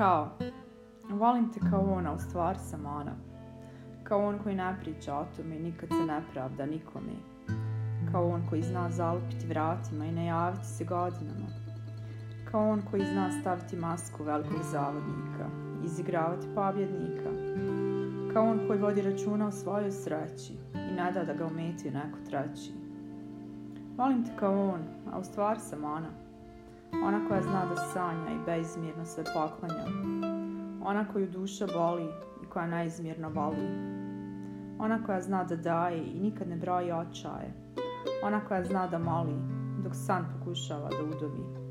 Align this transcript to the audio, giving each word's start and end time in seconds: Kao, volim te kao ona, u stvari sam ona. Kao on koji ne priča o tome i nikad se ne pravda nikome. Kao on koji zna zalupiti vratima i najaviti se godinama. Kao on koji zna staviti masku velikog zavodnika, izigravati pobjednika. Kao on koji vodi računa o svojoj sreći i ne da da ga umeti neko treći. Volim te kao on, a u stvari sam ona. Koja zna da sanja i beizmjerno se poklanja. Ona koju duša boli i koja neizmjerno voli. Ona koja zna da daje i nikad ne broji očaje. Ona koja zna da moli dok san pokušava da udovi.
Kao, 0.00 0.28
volim 1.10 1.52
te 1.52 1.60
kao 1.70 1.80
ona, 1.80 2.12
u 2.12 2.18
stvari 2.18 2.58
sam 2.58 2.86
ona. 2.86 3.12
Kao 4.04 4.26
on 4.26 4.38
koji 4.42 4.54
ne 4.54 4.76
priča 4.80 5.14
o 5.14 5.26
tome 5.36 5.56
i 5.56 5.62
nikad 5.62 5.88
se 5.88 6.06
ne 6.06 6.22
pravda 6.32 6.66
nikome. 6.66 7.12
Kao 8.12 8.28
on 8.28 8.46
koji 8.50 8.62
zna 8.62 8.90
zalupiti 8.90 9.46
vratima 9.46 10.04
i 10.04 10.12
najaviti 10.12 10.66
se 10.66 10.84
godinama. 10.84 11.46
Kao 12.50 12.68
on 12.70 12.82
koji 12.90 13.06
zna 13.06 13.30
staviti 13.40 13.76
masku 13.76 14.24
velikog 14.24 14.62
zavodnika, 14.62 15.46
izigravati 15.84 16.46
pobjednika. 16.54 17.30
Kao 18.32 18.44
on 18.44 18.60
koji 18.66 18.78
vodi 18.78 19.02
računa 19.02 19.46
o 19.46 19.52
svojoj 19.52 19.90
sreći 19.90 20.52
i 20.74 20.94
ne 20.96 21.12
da 21.12 21.24
da 21.24 21.34
ga 21.34 21.46
umeti 21.46 21.90
neko 21.90 22.18
treći. 22.30 22.72
Volim 23.96 24.24
te 24.24 24.30
kao 24.36 24.68
on, 24.68 24.80
a 25.12 25.18
u 25.18 25.24
stvari 25.24 25.60
sam 25.60 25.84
ona. 25.84 26.29
Koja 27.40 27.48
zna 27.48 27.64
da 27.64 27.76
sanja 27.76 28.30
i 28.34 28.44
beizmjerno 28.46 29.04
se 29.04 29.24
poklanja. 29.24 29.84
Ona 30.84 31.08
koju 31.12 31.30
duša 31.30 31.66
boli 31.66 32.08
i 32.42 32.46
koja 32.46 32.66
neizmjerno 32.66 33.28
voli. 33.28 33.68
Ona 34.78 35.04
koja 35.06 35.20
zna 35.20 35.44
da 35.44 35.56
daje 35.56 35.98
i 35.98 36.20
nikad 36.20 36.48
ne 36.48 36.56
broji 36.56 36.92
očaje. 36.92 37.52
Ona 38.22 38.40
koja 38.48 38.64
zna 38.64 38.86
da 38.86 38.98
moli 38.98 39.34
dok 39.84 39.92
san 39.94 40.24
pokušava 40.38 40.88
da 40.88 41.16
udovi. 41.16 41.69